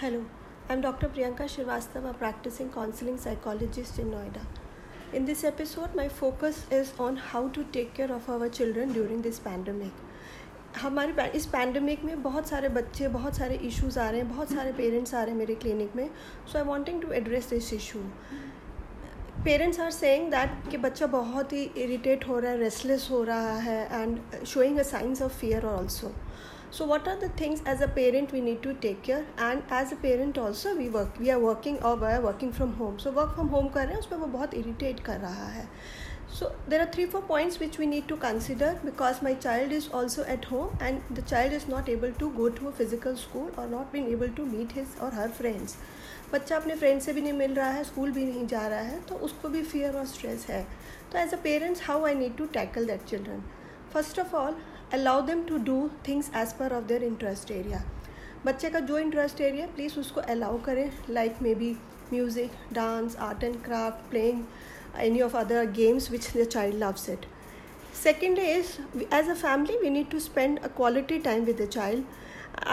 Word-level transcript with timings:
Hello, 0.00 0.24
I'm 0.70 0.80
Dr. 0.80 1.08
Priyanka 1.08 1.46
Srivastava, 1.52 2.16
practicing 2.16 2.70
counseling 2.70 3.18
psychologist 3.18 3.98
in 3.98 4.12
Noida. 4.12 4.42
In 5.12 5.24
this 5.24 5.42
episode, 5.42 5.92
my 5.92 6.08
focus 6.08 6.66
is 6.70 6.92
on 7.00 7.16
how 7.16 7.48
to 7.48 7.64
take 7.72 7.94
care 7.94 8.12
of 8.12 8.28
our 8.30 8.48
children 8.48 8.92
during 8.92 9.22
this 9.22 9.40
pandemic. 9.40 9.90
हमारे 10.76 11.26
इस 11.36 11.46
pandemic 11.46 12.04
में 12.04 12.22
बहुत 12.22 12.48
सारे 12.48 12.68
बच्चे 12.78 13.08
बहुत 13.08 13.36
सारे 13.36 13.54
issues 13.68 13.98
आ 13.98 14.08
रहे 14.10 14.20
हैं 14.20 14.28
बहुत 14.28 14.52
सारे 14.52 14.72
पेरेंट्स 14.72 15.14
आ 15.14 15.22
रहे 15.22 15.30
हैं 15.30 15.38
मेरे 15.38 15.54
क्लिनिक 15.64 15.96
में 15.96 16.08
so 16.52 16.58
I 16.58 16.64
wanting 16.64 17.02
to 17.02 17.12
address 17.22 17.48
this 17.50 17.72
issue 17.72 18.02
parents 19.44 19.80
are 19.80 19.90
saying 19.90 20.30
that 20.30 20.70
कि 20.70 20.76
बच्चा 20.76 21.06
बहुत 21.06 21.52
ही 21.52 21.62
इरीटेट 21.76 22.26
हो 22.28 22.38
रहा 22.38 22.50
है 22.50 22.58
रेस्टलेस 22.58 23.08
हो 23.10 23.22
रहा 23.22 23.52
है 23.58 24.02
and 24.02 24.44
showing 24.46 24.78
a 24.78 24.82
signs 24.82 25.22
of 25.22 25.36
fear 25.38 25.66
also 25.66 26.10
so 26.72 26.86
what 26.86 27.08
are 27.08 27.18
the 27.18 27.30
things 27.40 27.62
as 27.68 27.82
a 27.82 27.86
parent 27.86 28.32
we 28.32 28.40
need 28.40 28.60
to 28.62 28.72
take 28.72 29.00
care 29.02 29.26
and 29.40 29.62
as 29.72 29.92
a 29.92 29.96
parent 30.02 30.38
also 30.38 30.74
we 30.74 30.88
work 30.88 31.14
we 31.20 31.28
are 31.28 31.38
working 31.38 31.78
और 31.78 32.20
working 32.20 32.52
from 32.52 32.70
home 32.70 32.96
so 32.96 33.10
work 33.10 33.30
from 33.34 33.46
home 33.46 33.68
कर 33.68 33.84
रहे 33.84 33.92
हैं 33.92 34.00
उस 34.00 34.06
पर 34.06 34.16
वो 34.16 34.26
बहुत 34.26 34.54
irritate 34.54 35.00
कर 35.00 35.20
रहा 35.20 35.46
है। 35.46 35.68
So 36.30 36.52
there 36.68 36.80
are 36.80 36.86
three 36.86 37.06
four 37.06 37.22
points 37.22 37.58
which 37.58 37.78
we 37.78 37.86
need 37.86 38.06
to 38.06 38.16
consider 38.16 38.78
because 38.84 39.22
my 39.22 39.32
child 39.34 39.72
is 39.72 39.88
also 39.90 40.24
at 40.24 40.44
home 40.44 40.76
and 40.80 41.00
the 41.10 41.22
child 41.22 41.52
is 41.52 41.66
not 41.66 41.88
able 41.88 42.12
to 42.12 42.30
go 42.32 42.48
to 42.50 42.68
a 42.68 42.72
physical 42.72 43.16
school 43.16 43.50
or 43.56 43.66
not 43.66 43.92
being 43.92 44.08
able 44.08 44.28
to 44.28 44.44
meet 44.44 44.72
his 44.72 44.94
or 45.00 45.10
her 45.10 45.28
friends 45.40 45.76
बच्चा 46.32 46.56
अपने 46.56 46.74
friend 46.76 47.00
से 47.00 47.12
भी 47.12 47.20
नहीं 47.22 47.32
मिल 47.32 47.54
रहा 47.54 47.68
है 47.70 47.84
school 47.84 48.10
भी 48.12 48.24
नहीं 48.24 48.46
जा 48.46 48.66
रहा 48.68 48.80
है 48.80 49.00
तो 49.08 49.14
उसको 49.26 49.48
भी 49.48 49.62
फियर 49.64 49.96
और 49.96 50.04
स्ट्रेस 50.06 50.46
है 50.48 50.62
तो 51.12 51.18
as 51.18 51.32
a 51.34 51.36
parents 51.42 51.82
how 51.82 52.04
I 52.06 52.14
need 52.14 52.36
to 52.36 52.46
tackle 52.54 52.86
that 52.86 53.04
children 53.10 53.40
first 53.92 54.18
of 54.20 54.34
all 54.36 54.56
allow 54.94 55.20
them 55.26 55.44
to 55.44 55.58
do 55.64 55.78
things 56.08 56.30
as 56.36 56.52
per 56.58 56.72
of 56.76 56.84
their 56.88 57.04
interest 57.04 57.50
area 57.50 57.82
बच्चे 58.46 58.70
का 58.70 58.80
जो 58.80 58.98
इंटरेस्ट 58.98 59.40
एरिया 59.40 59.66
प्लीज़ 59.76 59.98
उसको 60.00 60.20
अलाउ 60.34 60.60
करें 60.62 60.90
like 61.10 61.42
maybe 61.54 61.76
music 62.11 62.51
dance 62.73 63.15
art 63.27 63.43
and 63.43 63.63
craft 63.63 64.09
playing 64.09 64.43
any 65.01 65.21
of 65.21 65.35
other 65.35 65.65
games 65.79 66.11
which 66.11 66.31
the 66.37 66.43
child 66.45 66.83
loves 66.83 67.09
it 67.09 67.25
second 67.95 68.39
is 68.39 68.79
as 69.11 69.27
a 69.27 69.35
family 69.35 69.75
we 69.81 69.89
need 69.89 70.09
to 70.09 70.19
spend 70.19 70.59
a 70.63 70.69
quality 70.69 71.19
time 71.19 71.45
with 71.45 71.57
the 71.57 71.67
child 71.67 72.03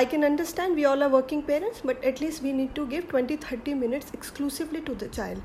i 0.00 0.04
can 0.04 0.24
understand 0.24 0.76
we 0.76 0.84
all 0.84 1.02
are 1.02 1.08
working 1.08 1.42
parents 1.42 1.80
but 1.84 2.04
at 2.04 2.20
least 2.20 2.42
we 2.42 2.52
need 2.52 2.72
to 2.74 2.86
give 2.86 3.08
20 3.08 3.36
30 3.38 3.74
minutes 3.74 4.14
exclusively 4.14 4.80
to 4.82 4.94
the 4.94 5.08
child 5.18 5.42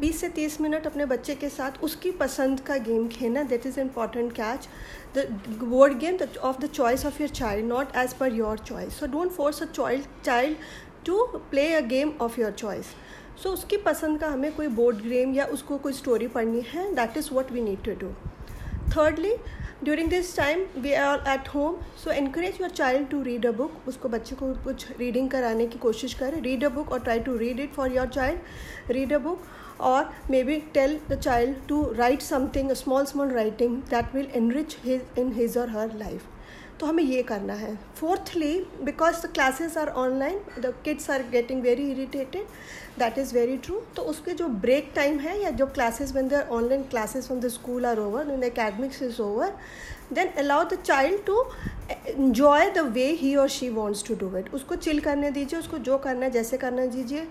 बीस 0.00 0.20
से 0.20 0.28
तीस 0.28 0.60
minute 0.60 0.86
अपने 0.86 1.04
बच्चे 1.06 1.34
के 1.34 1.48
साथ 1.48 1.72
उसकी 1.84 2.10
पसंद 2.20 2.60
का 2.66 2.76
गेम 2.84 3.08
खेलना 3.08 3.42
that 3.48 3.66
is 3.66 3.78
important 3.80 4.32
catch 4.32 4.68
the 5.16 5.26
word 5.62 5.98
game 5.98 6.18
of 6.42 6.60
the 6.60 6.68
choice 6.68 7.04
of 7.06 7.20
your 7.20 7.30
child 7.30 7.66
not 7.66 7.96
as 7.96 8.12
per 8.20 8.32
your 8.34 8.58
choice 8.58 8.98
so 9.00 9.06
don't 9.12 9.32
force 9.32 9.62
a 9.62 9.66
child 9.66 10.06
child 10.24 10.56
to 11.06 11.24
play 11.50 11.66
a 11.74 11.80
game 11.88 12.12
of 12.20 12.38
your 12.38 12.52
choice 12.52 12.94
So 13.43 13.49
उसकी 13.49 13.77
पसंद 13.85 14.19
का 14.19 14.27
हमें 14.29 14.55
कोई 14.55 14.67
board 14.79 15.01
game 15.09 15.33
या 15.33 15.45
उसको 15.57 15.77
कोई 15.77 15.93
story 15.93 16.27
पढ़नी 16.35 16.61
है 16.67 16.93
that 16.95 17.17
is 17.17 17.29
what 17.33 17.51
we 17.51 17.61
need 17.61 17.83
to 17.85 17.91
do 18.05 18.11
thirdly 18.95 19.35
during 19.83 20.09
this 20.09 20.35
time 20.37 20.65
we 20.81 20.93
are 20.93 21.23
at 21.29 21.47
home 21.55 21.75
so 22.03 22.11
encourage 22.11 22.61
your 22.61 22.69
child 22.69 23.09
to 23.09 23.21
read 23.23 23.45
a 23.45 23.51
book 23.57 23.87
उसको 23.87 24.09
बच्चे 24.09 24.35
को 24.35 24.53
कुछ 24.63 24.87
रीडिंग 24.99 25.29
कराने 25.29 25.67
की 25.67 25.79
कोशिश 25.79 26.13
करें. 26.13 26.41
रीड 26.41 26.63
अ 26.63 26.69
बुक 26.75 26.91
और 26.91 26.99
try 26.99 27.19
to 27.19 27.37
read 27.37 27.59
it 27.59 27.73
for 27.73 27.95
your 27.95 28.07
child 28.07 28.91
read 28.91 29.13
a 29.13 29.17
book 29.27 29.47
or 29.79 30.03
maybe 30.29 30.53
tell 30.75 30.93
the 31.07 31.15
child 31.17 31.55
to 31.67 31.77
write 31.95 32.21
something, 32.21 32.71
a 32.71 32.75
small 32.75 33.05
small 33.05 33.27
writing 33.27 33.73
that 33.89 34.13
will 34.13 34.27
enrich 34.33 34.75
his, 34.75 35.01
in 35.17 35.33
his 35.33 35.57
or 35.57 35.67
her 35.67 35.87
life. 35.87 36.29
तो 36.79 36.85
हमें 36.85 37.03
ये 37.03 37.21
करना 37.23 37.53
है। 37.53 37.75
Fourthly 37.99 38.53
because 38.83 39.21
the 39.25 39.31
classes 39.33 39.77
are 39.77 39.89
online 39.97 40.39
the 40.61 40.73
kids 40.85 41.09
are 41.09 41.23
getting 41.31 41.61
very 41.63 41.89
irritated 41.91 42.47
that 42.99 43.17
is 43.17 43.33
very 43.33 43.57
true 43.57 43.79
तो 43.95 44.01
उसके 44.11 44.33
जो 44.33 44.47
break 44.65 44.91
time 44.95 45.19
है 45.19 45.39
या 45.41 45.51
जो 45.61 45.65
classes 45.77 46.11
when 46.15 46.27
their 46.27 46.47
online 46.57 46.83
classes 46.89 47.27
from 47.27 47.39
the 47.39 47.47
school 47.49 47.85
are 47.85 47.99
over 47.99 48.31
in 48.33 48.43
academics 48.49 49.01
is 49.03 49.21
over 49.21 49.53
then 50.13 50.31
allow 50.37 50.63
the 50.65 50.81
child 50.83 51.25
to 51.25 51.41
enjoy 52.09 52.69
the 52.75 52.79
way 52.93 53.05
he 53.19 53.35
और 53.35 53.49
she 53.49 53.69
wants 53.69 54.07
to 54.07 54.15
do 54.15 54.37
it 54.37 54.53
उसको 54.53 54.75
chill 54.75 54.99
करने 54.99 55.31
दीजिए, 55.31 55.59
उसको 55.59 55.77
जो 55.79 55.97
करना 55.97 56.25
है, 56.25 56.31
जैसे 56.31 56.57
करना 56.57 56.85
दीजिए। 56.85 57.27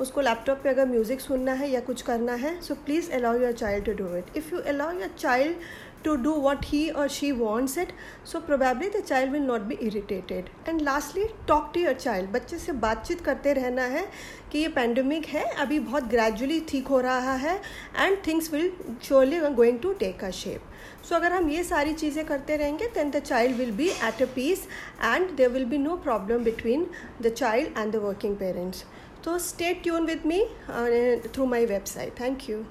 उसको 0.00 0.20
लैपटॉप 0.20 0.60
पे 0.62 0.68
अगर 0.68 0.86
म्यूज़िक 0.88 1.20
सुनना 1.20 1.52
है 1.52 1.70
या 1.70 1.80
कुछ 1.80 2.02
करना 2.02 2.32
है 2.44 2.60
so 2.62 2.74
please 2.84 3.10
allow 3.12 3.40
your 3.40 3.52
child 3.52 3.84
to 3.84 3.92
do 3.94 4.16
it 4.16 4.36
if 4.36 4.54
you 4.54 4.60
allow 4.62 4.98
your 4.98 5.14
child 5.18 5.56
to 6.04 6.12
do 6.16 6.32
what 6.42 6.64
he 6.64 6.80
or 6.92 7.04
she 7.08 7.28
wants 7.32 7.72
it, 7.76 7.88
so 8.24 8.40
probably 8.40 8.88
the 8.88 9.00
child 9.06 9.32
will 9.32 9.46
not 9.46 9.64
be 9.70 9.78
irritated. 9.86 10.50
And 10.64 10.84
lastly, 10.88 11.24
talk 11.48 11.72
to 11.72 11.82
your 11.84 11.94
child. 12.04 12.28
बच्चे 12.34 12.58
से 12.58 12.72
बातचीत 12.84 13.20
करते 13.20 13.52
रहना 13.52 13.82
है 13.94 14.04
कि 14.52 14.58
ये 14.58 14.68
pandemic 14.76 15.26
है, 15.26 15.44
अभी 15.64 15.78
बहुत 15.80 16.04
ग्रेजुअली 16.10 16.60
ठीक 16.68 16.86
हो 16.88 17.00
रहा 17.00 17.34
है 17.36 17.56
and 17.96 18.16
things 18.26 18.52
will 18.52 18.70
surely 19.02 19.40
going 19.54 19.78
to 19.80 19.92
take 20.04 20.24
a 20.24 20.30
shape 20.42 20.60
so 21.08 21.14
अगर 21.16 21.32
हम 21.32 21.50
ये 21.50 21.64
सारी 21.64 21.92
चीज़ें 21.94 22.24
करते 22.26 22.56
रहेंगे 22.56 22.86
then 22.94 23.10
the 23.10 23.18
child 23.20 23.56
will 23.56 23.72
be 23.76 23.88
at 24.00 24.20
a 24.20 24.26
peace 24.26 24.66
and 25.00 25.36
there 25.36 25.50
will 25.50 25.66
be 25.66 25.78
no 25.78 25.96
problem 25.96 26.44
between 26.44 26.88
the 27.20 27.30
child 27.30 27.68
and 27.76 27.92
the 27.92 28.00
working 28.00 28.36
parents. 28.36 28.84
So 29.22 29.38
stay 29.38 29.74
tuned 29.74 30.06
with 30.06 30.24
me 30.24 30.48
uh, 30.68 31.16
through 31.32 31.46
my 31.46 31.66
website. 31.66 32.14
Thank 32.16 32.48
you. 32.48 32.66